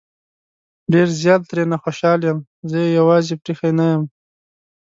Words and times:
ډېر 0.93 1.07
زيات 1.21 1.41
ترې 1.49 1.63
نه 1.71 1.77
خوشحال 1.83 2.19
يم 2.29 2.39
زه 2.69 2.77
يې 2.83 2.89
يوازې 2.99 3.35
پرېښی 3.43 3.71
نه 3.79 3.85
يم 3.93 4.03